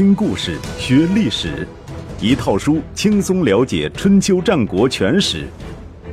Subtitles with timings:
[0.00, 1.68] 听故事学历史，
[2.22, 5.46] 一套书轻松了解春秋战国全史。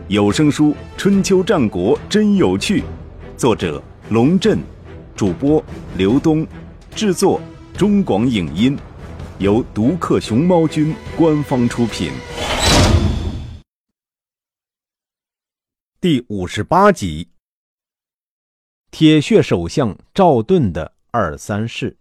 [0.10, 2.82] 有声书《春秋战国真有趣》，
[3.38, 4.60] 作者龙震，
[5.16, 5.64] 主播
[5.96, 6.46] 刘东，
[6.94, 7.40] 制作
[7.78, 8.78] 中广影音，
[9.40, 12.12] 由独克熊猫君官方出品。
[16.02, 17.30] 第五十八集：
[18.92, 21.96] 铁血首相赵盾的二三事。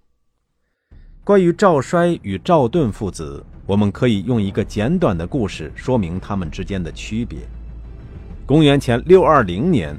[1.27, 7.41] 关于赵衰与赵盾父子，我们可以用一个简短的故事说明他们之间的区别。
[8.47, 9.97] 公元前六二零年，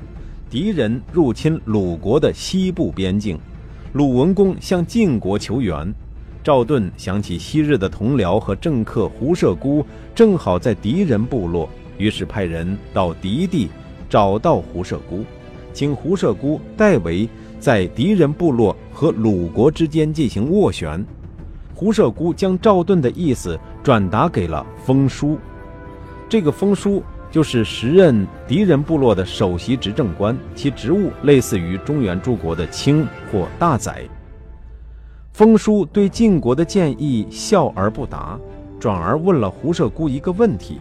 [0.49, 3.37] 敌人入侵鲁国的西部边境，
[3.91, 5.93] 鲁文公向晋国求援。
[6.45, 9.85] 赵盾想起昔日的同僚和政客胡射孤
[10.15, 13.67] 正好在敌人部落，于是派人到敌地
[14.09, 15.25] 找到胡射孤，
[15.73, 17.27] 请胡射孤代为
[17.59, 21.05] 在敌人部落和鲁国之间进行斡旋。
[21.79, 25.37] 胡射孤将赵盾的意思转达给了封叔，
[26.27, 34.01] 这个封叔就是时任敌人部落的首席执政官，其职务类似于中原诸国的卿或大宰。
[35.33, 38.39] 封叔对晋国的建议笑而不答，
[38.79, 40.79] 转而问了胡射孤一个问题：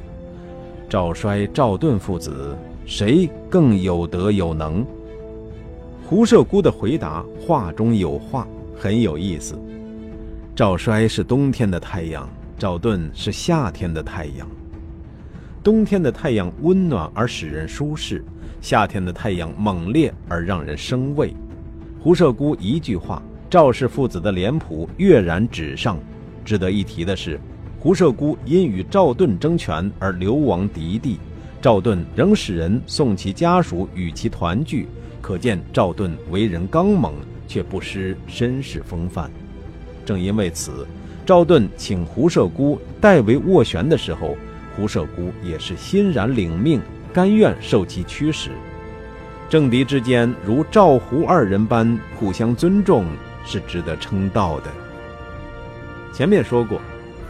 [0.89, 2.57] 赵衰、赵盾父子
[2.87, 4.83] 谁更有德有能？
[6.07, 9.55] 胡射孤的回答话中有话，很有意思。
[10.57, 12.27] 赵衰是冬天的太阳，
[12.57, 14.49] 赵盾是夏天的太阳。
[15.63, 18.25] 冬天的太阳温暖而使人舒适，
[18.63, 21.35] 夏天的太阳猛烈而让人生畏。
[22.01, 25.99] 胡射孤一句话，赵氏父子的脸谱跃然纸上。
[26.43, 27.39] 值得一提的是，
[27.79, 31.19] 胡射孤因与赵盾争权而流亡敌地，
[31.61, 34.89] 赵盾仍使人送其家属与其团聚，
[35.21, 37.13] 可见赵盾为人刚猛，
[37.47, 39.31] 却不失绅士风范。
[40.07, 40.87] 正因为此，
[41.27, 44.37] 赵盾请胡射孤代为斡旋的时候，
[44.77, 46.81] 胡射孤也是欣然领命，
[47.13, 48.53] 甘愿受其驱使。
[49.49, 53.05] 政敌之间如赵胡二人般互相尊重，
[53.45, 54.71] 是值得称道的。
[56.13, 56.81] 前面说过，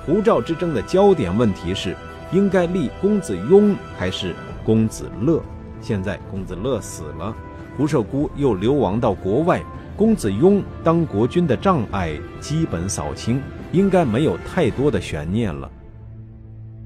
[0.04, 1.96] 胡赵之争的焦点问题是
[2.32, 5.42] 应该立公子雍还是公子乐。
[5.80, 7.34] 现在公子乐死了，
[7.76, 9.62] 胡射孤又流亡到国外。
[9.96, 13.40] 公子雍当国君的障碍基本扫清，
[13.72, 15.70] 应该没有太多的悬念了。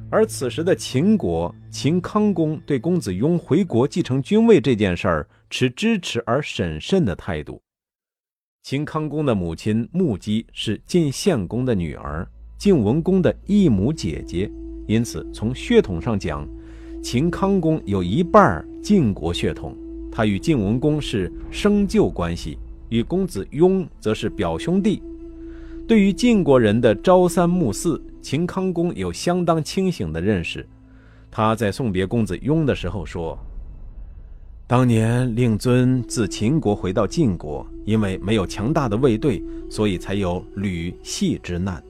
[0.09, 7.61] 而此时的秦国，秦康公对公子雍回国继承君位这件事儿持支持而审慎的态度。
[8.63, 12.25] 秦康公的母亲穆姬是晋献公的女儿，
[12.59, 14.49] 晋文公的异母姐姐，
[14.87, 16.47] 因此从血统上讲，
[17.03, 19.77] 秦康公有一半晋国血统，
[20.13, 22.57] 他与晋文公是生旧关系。
[22.91, 25.03] 与公子雍则是表兄弟。
[25.89, 30.65] 对于晋国人的朝三暮四，秦康公有相当清醒的认识。
[31.31, 33.37] 他在送别公子雍的时候说
[34.69, 41.83] ：“当年令尊自秦国回到晋国，因为没有强大的卫队，所以才有吕系之难。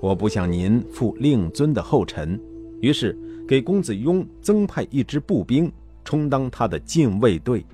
[0.00, 2.38] 我不想您负令尊的后尘，
[2.80, 5.72] 于是给公子雍增派一支步兵，
[6.04, 7.64] 充当他的禁卫队。”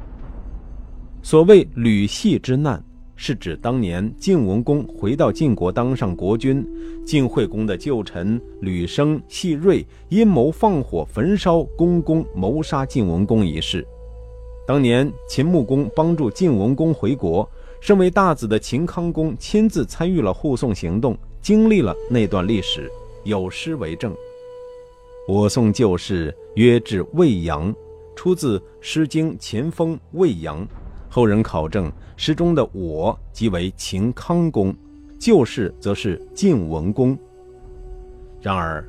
[1.25, 2.85] 所谓吕系之难，
[3.17, 6.63] 是指当年晋文公回到晋国当上国君，
[7.07, 13.83] 晋惠公的旧臣吕生、系瑞阴谋放火焚烧公公，谋杀晋文公一事。
[14.67, 17.49] 当年秦穆公帮助晋文公回国，
[17.81, 22.93] 身为大子的秦康公亲自参与了护送行动，经历了那段历史，
[23.23, 24.15] 有诗为证
[25.27, 27.75] ：“我送旧事约至未阳”，
[28.15, 30.63] 出自《诗经·秦风·未阳》。
[31.15, 34.75] 后人考证，诗中的“我”即为秦康公，
[35.17, 37.17] 旧事则是晋文公。
[38.43, 38.85] 然而，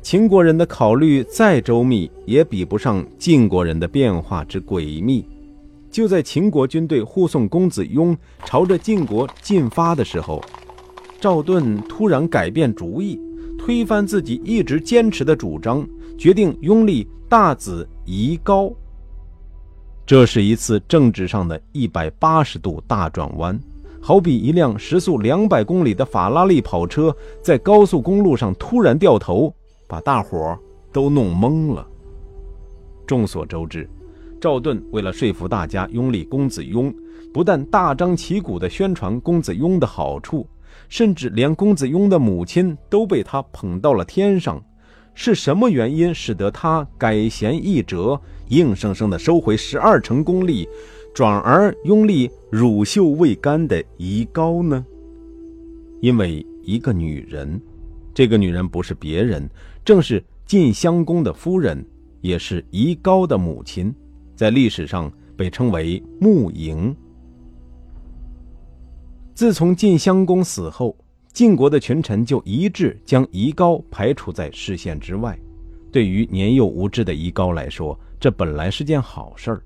[0.00, 5.26] 秦国人的考虑再周密，也比不上晋国人的变化之诡秘。
[5.90, 10.40] 就在秦国军队护送公子雍朝着晋国进发的时候，
[11.20, 13.20] 赵盾突然改变主意，
[13.58, 15.84] 推翻自己一直坚持的主张，
[16.16, 18.72] 决定拥立大子夷高。
[20.06, 23.58] 这是一次政治上的一百八十度大转弯，
[24.02, 29.50] 好比一辆时速两百公里的法拉利跑车在高速公路上突然掉头，
[29.88, 30.58] 把大伙儿
[30.92, 31.86] 都弄懵了。
[33.06, 33.88] 众所周知，
[34.38, 36.94] 赵盾为了说服大家拥立公子雍，
[37.32, 40.46] 不但大张旗鼓地宣传公子雍的好处，
[40.90, 44.62] 甚至连公子雍的母亲都被他捧到了天上。
[45.14, 48.20] 是什么原因使得他改弦易辙？
[48.48, 50.68] 硬生生的收回十二成功力，
[51.14, 54.84] 转而拥立乳臭未干的夷高呢？
[56.02, 57.58] 因为一个女人，
[58.12, 59.48] 这个女人不是别人，
[59.82, 61.82] 正是晋襄公的夫人，
[62.20, 63.94] 也是夷高的母亲，
[64.36, 66.94] 在历史上被称为穆莹。
[69.32, 70.94] 自从晋襄公死后，
[71.34, 75.36] 晋国的群臣就一致将夷高排除在视线之外。
[75.90, 79.60] 对于年幼无知的夷高来说，这本来是件好事儿，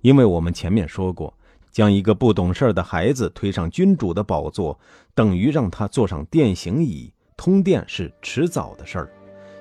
[0.00, 1.34] 因为我们前面说过，
[1.72, 4.78] 将一个不懂事儿的孩子推上君主的宝座，
[5.12, 9.10] 等于让他坐上电刑椅，通电是迟早的事儿，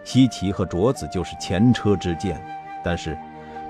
[0.03, 2.39] 西岐和卓子就是前车之鉴。
[2.85, 3.17] 但是，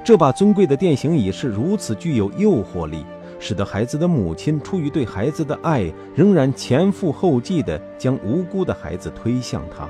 [0.04, 3.06] 这把尊贵的电刑椅是如此具有诱惑力。
[3.40, 9.88] 使得孩子的母亲出于对孩子的爱，仍然前赴后继地将无辜的孩子推向他。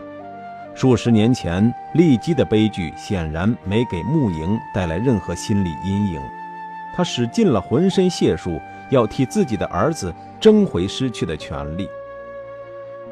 [0.76, 6.22] 数十年前骊姬的悲剧显然没给穆莹带来任何心理阴影，
[6.96, 8.60] 他使尽了浑身解数，
[8.92, 11.88] 要替自己的儿子争回失去的权利。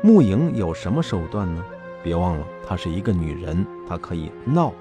[0.02, 1.64] 穆莹有什么手段呢？
[2.04, 4.72] 别忘了，她是一个女人，她可以闹。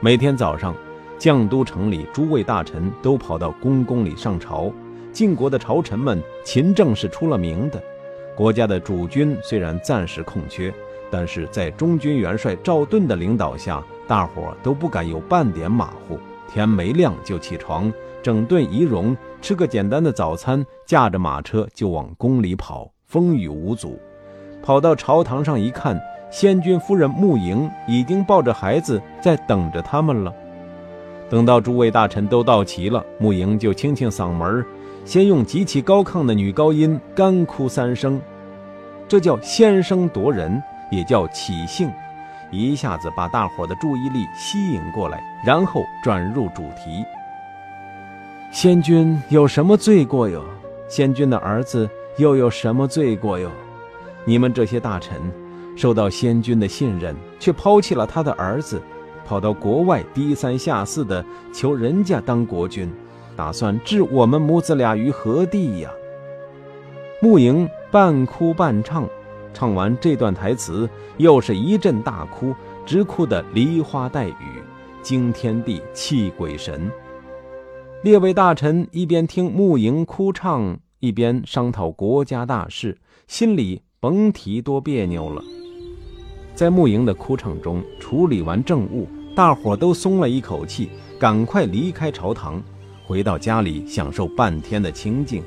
[0.00, 0.74] 每天早上。
[1.18, 4.70] 绛都城里诸位大臣都跑到宫宫里上朝。
[5.12, 7.82] 晋国的朝臣们勤政是出了名的。
[8.36, 10.72] 国家的主君虽然暂时空缺，
[11.10, 16.18] 但是在中军元帅赵盾的领导下，大伙都不敢有半点马虎。
[16.52, 17.90] 天没亮就起床，
[18.22, 23.98] 整顿仪容，吃个简单的早餐，驾着马车就往宫里跑，风雨无阻。
[24.62, 25.98] 跑到朝堂上一看，
[26.30, 30.32] 先君夫人穆莹已经抱着孩子在等着他们了。
[31.28, 34.64] 等到诸位大臣都到齐了，穆莹就清清嗓门
[35.04, 38.20] 先用极其高亢的女高音干哭三声，
[39.08, 41.90] 这叫先声夺人，也叫起兴，
[42.50, 47.04] 一下子把大伙的注意力吸引过来，然后转入主题。
[48.52, 50.44] 仙君有什么罪过哟？
[50.88, 53.50] 仙君的儿子又有什么罪过哟？
[54.24, 55.20] 你们这些大臣，
[55.76, 58.80] 受到仙君的信任，却抛弃了他的儿子。
[59.26, 62.88] 跑到国外低三下四的求人家当国君，
[63.34, 65.90] 打算置我们母子俩于何地呀？
[67.20, 69.08] 穆莹半哭半唱，
[69.52, 74.62] 唱完这段台词，又是一阵大哭，直哭得梨花带雨，
[75.02, 76.88] 惊天地泣鬼神。
[78.02, 82.96] 列位大臣一边听穆莹哭唱，一边商讨国家大事，
[83.26, 85.42] 心里甭提多别扭了。
[86.54, 89.08] 在穆莹的哭唱中处理完政务。
[89.36, 90.88] 大伙都松了一口气，
[91.18, 92.62] 赶快离开朝堂，
[93.04, 95.42] 回到家里享受半天的清静。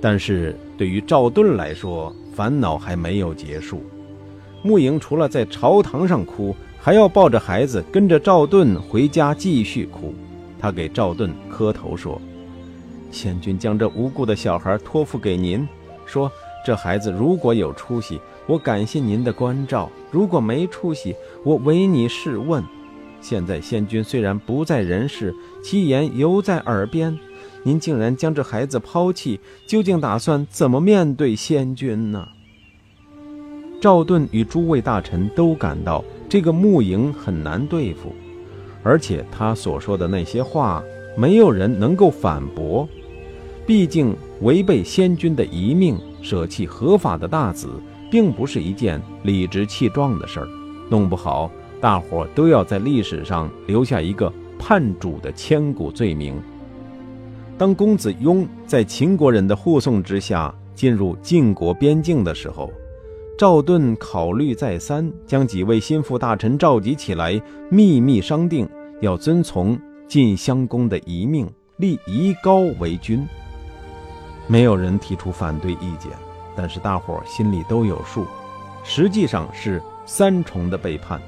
[0.00, 3.84] 但是对于赵盾来说，烦恼还没有结束。
[4.60, 10.12] 穆莹除了在朝堂上哭，还要抱着孩子跟着赵盾回家继续哭。
[10.58, 12.20] 他给赵盾磕头说
[13.12, 15.64] ：“先君将这无辜的小孩托付给您，
[16.04, 16.28] 说
[16.64, 22.62] 这孩子如果有出息。”我感谢您的关照，如果没出息，我唯你是问。
[23.18, 27.18] 现在先君虽然不在人世，其言犹在耳边，
[27.62, 32.28] 您竟然将这孩子抛弃，究竟打算怎么面对先君呢？
[33.80, 38.12] 赵盾与诸位大臣都感到这个穆莹很难对付，
[38.82, 40.84] 而且他所说的那些话，
[41.16, 42.86] 没有人能够反驳。
[43.66, 47.68] 毕竟违背先君的遗命，舍弃合法的大子。
[48.10, 50.48] 并不是一件理直气壮的事儿，
[50.88, 51.50] 弄不好
[51.80, 56.40] 大伙都要在历史上留下一个叛主的千古罪名。
[57.58, 62.70] 当公子雍在秦国人的护送之下进入晋国边境的时候，
[63.36, 68.68] 赵盾考虑再三，将几位心腹大臣召集起来，秘密商定
[69.00, 69.76] 要遵从
[70.06, 73.26] 晋襄公的遗命，立夷高为君。
[74.46, 76.12] 没有人提出反对意见。
[76.56, 78.26] 但是大伙心里都有数，
[78.84, 81.20] 实际上是三重的背叛：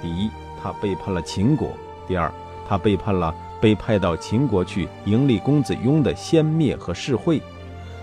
[0.00, 0.28] 第一，
[0.60, 1.68] 他背叛了秦国；
[2.08, 2.32] 第二，
[2.68, 7.40] 他背叛了被派到秦国去迎立公子雍的先灭和世会；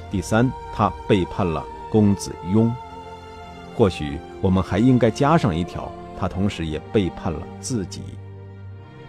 [0.10, 1.62] 第三，他背叛了
[1.92, 2.74] 公子雍。
[3.76, 8.02] 或许我们还应该加上一条：他同时也背叛了自己。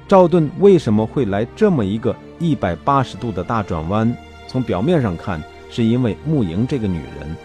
[0.08, 4.12] 赵盾为什么会来这么一个一百八十度的大转弯？
[4.48, 7.36] 从表面上看，是因为穆莹这个女人。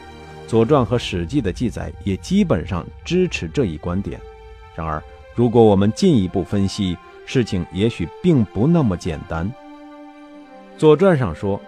[0.48, 4.20] 《左传》和《史记》的记载也基本上支持这一观点。
[4.76, 5.02] 然而，
[5.34, 9.48] 如果我们进一步分析，事情也许并不那么简单。
[10.78, 11.60] 《左传》上说，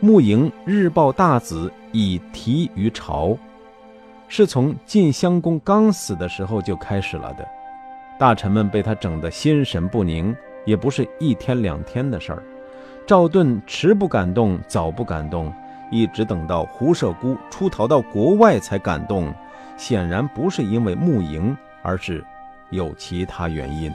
[0.00, 3.38] 穆莹日报大子以提于朝，
[4.26, 7.46] 是从晋襄公刚死的时候就开始了的。
[8.18, 10.34] 大臣们被他整得心神不宁，
[10.64, 12.42] 也不是一天两天的事儿。
[13.06, 15.52] 赵盾迟不敢动，早不敢动。
[15.90, 19.32] 一直等到胡射姑出逃到国外才感动，
[19.76, 22.24] 显然不是因为沐营，而是
[22.70, 23.92] 有其他原因。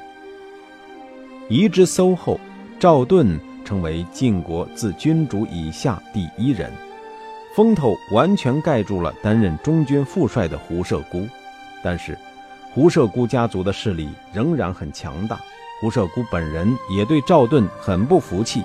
[1.50, 2.40] 移之搜后，
[2.80, 6.72] 赵盾成为晋国自君主以下第一人，
[7.56, 11.28] 风头完全盖住了担任中军副帅的胡射孤。
[11.84, 12.18] 但是，
[12.74, 15.38] 胡射孤家族的势力仍然很强大，
[15.82, 18.64] 胡射孤本人也对赵盾很不服气。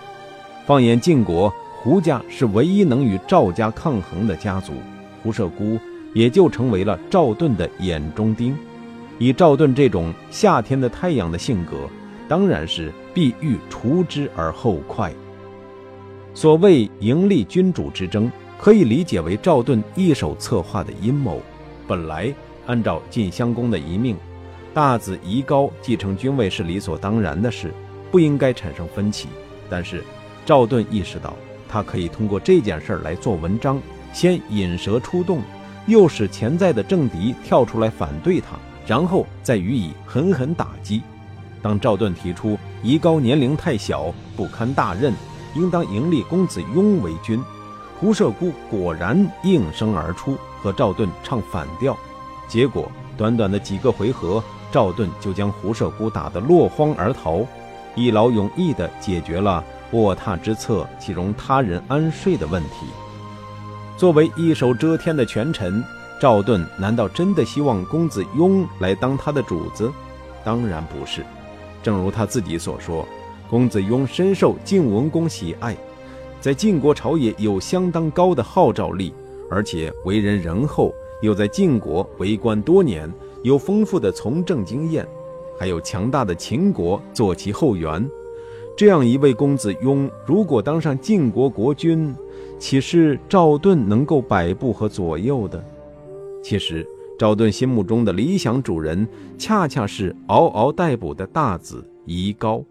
[0.64, 1.52] 放眼晋国，
[1.82, 4.72] 胡家是唯一能与赵家抗衡的家族，
[5.22, 5.78] 胡射孤
[6.12, 8.56] 也就成为了赵盾的眼中钉。
[9.18, 11.88] 以赵盾这种夏天的太阳的性格，
[12.28, 15.12] 当然是必欲除之而后快。
[16.34, 21.40] 所谓迎立君主之争，可以理解为赵盾一手策划的阴谋。
[21.86, 22.34] 本来。
[22.66, 24.16] 按照晋襄公的遗命，
[24.74, 27.72] 大子夷高继承君位是理所当然的事，
[28.10, 29.28] 不应该产生分歧。
[29.70, 30.02] 但是
[30.44, 31.36] 赵盾意识到，
[31.68, 33.80] 他可以通过这件事儿来做文章，
[34.12, 35.40] 先引蛇出洞，
[35.86, 38.56] 诱使潜在的政敌跳出来反对他，
[38.86, 41.02] 然后再予以狠狠打击。
[41.62, 45.12] 当赵盾提出夷高年龄太小，不堪大任，
[45.54, 47.42] 应当迎立公子雍为君，
[47.98, 51.96] 胡射孤果然应声而出，和赵盾唱反调。
[52.46, 57.44] 结果，短短的几个回合，赵盾就将胡射孤打得落荒而逃，
[57.96, 62.86] 一劳永逸地解决了卧榻之侧岂容他人安睡的问题。
[63.96, 65.82] 作为一手遮天的权臣，
[66.20, 69.90] 赵盾难道真的希望公子雍来当他的主子？
[70.44, 71.24] 当然不是。
[71.82, 73.06] 正如他自己所说，
[73.48, 75.76] 公子雍深受晋文公喜爱，
[76.40, 79.14] 在晋国朝野有相当高的号召力，
[79.50, 80.92] 而且为人仁厚。
[81.22, 83.10] 又在晋国为官多年，
[83.42, 85.08] 有丰富的从政经验，
[85.58, 88.06] 还有强大的秦国做其后援。
[88.76, 92.14] 这样一位公子雍，如果当上晋国国君，
[92.58, 95.64] 岂是赵盾能够摆布和左右的？
[96.44, 96.86] 其实，
[97.18, 102.62] 赵盾心目中的理想主人，恰恰是嗷嗷待哺的大子夷高。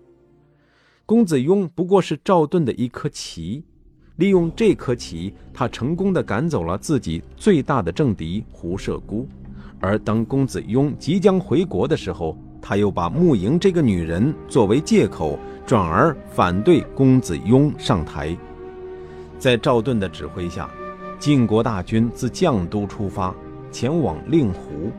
[1.08, 3.64] 公子雍不过是赵盾的一颗棋。
[4.18, 9.28] 利用这颗棋，他成功的赶走了自己最大的政敌胡射孤。
[9.80, 18.36] 而当公子雍即将回国的时候，他又把穆莹这个女人作为借口，转而反对公子雍上台。
[19.38, 20.68] 在赵盾的指挥下，
[21.20, 23.32] 晋国大军自绛都出发，
[23.72, 24.92] 前往令狐。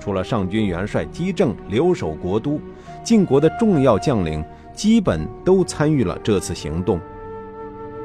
[0.00, 2.58] 除了上军元帅姬正留守国都，
[3.04, 4.42] 晋国的重要将领
[4.72, 6.98] 基本都参与了这次行动。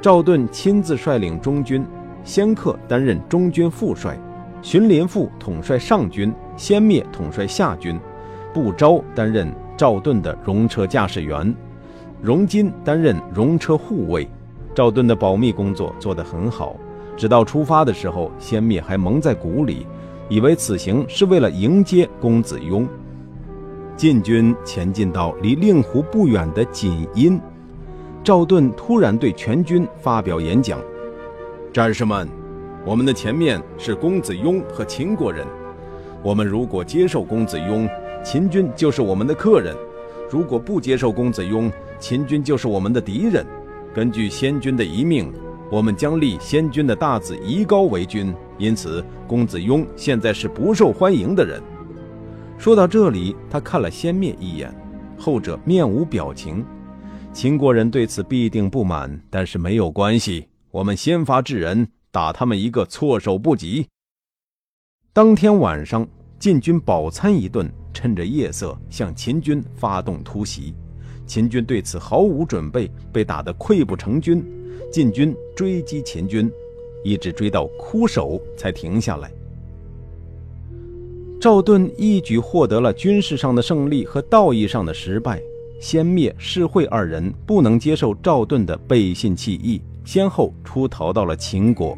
[0.02, 1.86] 赵盾亲自率领中军，
[2.26, 4.20] 先克担任中军副帅，
[4.62, 7.98] 荀林父统帅上军，先灭统帅下军，
[8.54, 11.56] 不招担任赵盾的戎车驾驶员，
[12.22, 14.28] 荣金担任戎车护卫。
[14.76, 16.76] 赵盾的保密工作做得很好，
[17.18, 19.86] 直到出发的时候，先灭还蒙在鼓里，
[20.30, 22.88] 以为此行是为了迎接公子雍。
[23.98, 27.40] 晋军前进到离令狐不远的锦阴。
[28.24, 30.80] 赵盾突然对全军发表演讲
[31.74, 32.28] ：“战士们，
[32.86, 35.46] 我们的前面是公子雍和秦国人。
[36.22, 37.90] 我们如果接受公子雍，
[38.32, 39.76] 秦军就是我们的客人；
[40.30, 43.44] 如果不接受公子雍，秦军就是我们的敌人。
[43.92, 45.34] 根据先君的遗命，
[45.72, 48.32] 我们将立先君的大子夷高为君。
[48.60, 51.60] 因此，公子雍现在是不受欢迎的人。”
[52.56, 54.72] 说到这里，他看了先灭一眼，
[55.18, 56.64] 后者面无表情。
[57.34, 63.88] 秦国人对此必定不满，但是没有关系，我们先发制人，打他们一个措手不及。
[65.14, 66.08] 当天晚上，
[66.38, 70.74] 晋军饱餐一顿，趁着夜色向秦军发动突袭。
[71.26, 74.44] 秦军对此毫无准备，被打得溃不成军。
[74.92, 76.52] 晋军追击秦军，
[77.04, 79.32] 一直追到枯守才停下来。
[81.40, 85.42] 赵盾一举获得了军事上的胜利和道义上的失败。
[85.80, 91.98] 先灭、士会二人不能接受赵盾的背信弃义，先后出逃到了秦国。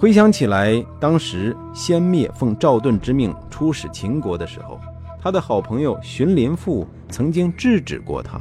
[0.00, 4.80] 回想起来，当时先灭奉赵盾之命出使秦国的时候，
[5.20, 8.40] 他的好朋友荀林父曾经制止过他。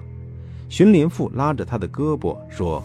[0.69, 2.81] 荀林父拉着他的胳膊说：“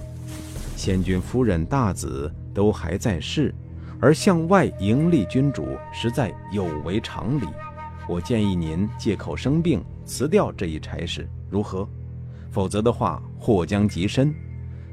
[0.75, 3.55] 先君夫人、大子都还在世，
[4.01, 7.47] 而向外迎立君主，实在有违常理。
[8.09, 11.89] 我建议您借口生病。”辞掉这一差事如何？
[12.51, 14.35] 否则的话，祸将极深。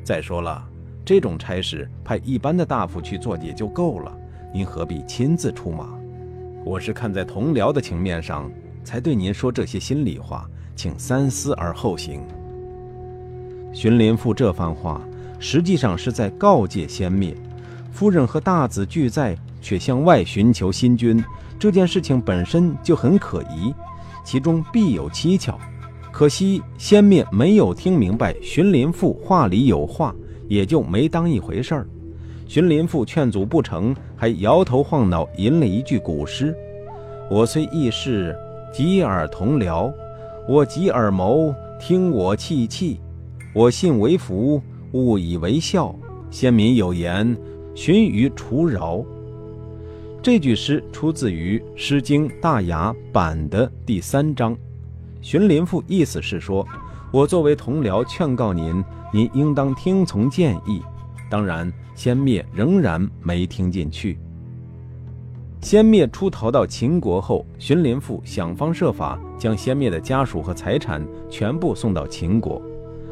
[0.04, 0.64] 再说了，
[1.04, 4.16] 这种差事派一般的大夫去做也就够了，
[4.54, 5.90] 您何必亲自出马？
[6.64, 8.50] 我是看在同僚的情面上，
[8.84, 12.22] 才对您说这些心里话，请三思而后行。
[13.74, 15.02] 荀林父这番话，
[15.40, 17.36] 实际上是在告诫先灭：
[17.92, 21.24] 夫人和大子俱在，却向外寻求新君，
[21.58, 23.74] 这件事情本身就很可疑，
[24.24, 25.58] 其中必有蹊跷。
[26.12, 30.14] 可惜先灭没有听明白荀林父话里有话，
[30.52, 31.88] 也就没当一回事儿。
[32.46, 36.54] 荀林父劝阻不成，还摇头晃脑吟了一句古诗
[37.32, 38.36] ：“我虽异世，
[38.74, 39.90] 及尔同僚。
[40.50, 43.00] 我及尔谋，听我戚戚。
[43.56, 45.96] 我信为福，误以为笑。
[46.30, 47.34] 先民有言：
[47.74, 49.02] 荀于除饶。”
[50.22, 54.54] 这句诗出自于《诗经·大雅·版》的第三章。
[55.22, 56.68] 荀林父意思是说，
[57.12, 60.82] 我作为同僚，劝告您，您应当听从建议。
[61.30, 64.18] 当然，先灭仍然没听进去。
[65.60, 72.62] 先灭出逃到秦国后，荀林父想方设法将先灭的家属和财产全部送到秦国，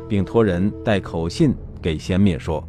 [0.08, 2.66] 并托人带口信给先灭说：“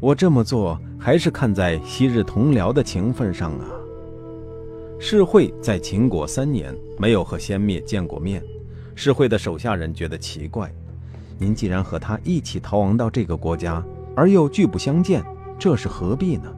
[0.00, 3.66] 我这么做还是看在昔日同僚的情分上啊。”
[5.00, 8.42] 世会在秦国三年，没有和先灭见过面。
[9.00, 10.68] 世会的手下人觉得奇怪
[11.38, 13.80] ：“您既然和他一起逃亡到这个国家，
[14.16, 15.24] 而又拒不相见，
[15.56, 16.52] 这是何必呢？”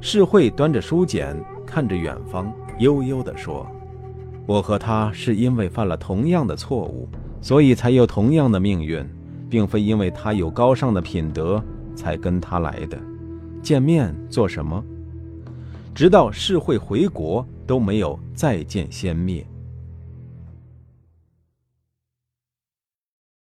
[0.00, 3.66] 世会端着书简，看着远方，悠悠地说
[4.48, 7.06] ：“我和他是因为犯了同样的错误，
[7.42, 9.06] 所以才有同样的命运，
[9.50, 11.62] 并非因为他有高尚的品德
[11.94, 12.98] 才跟他来的。
[13.62, 14.82] 见面做什么？”
[15.94, 19.46] 直到世会回国，都没有再见先灭。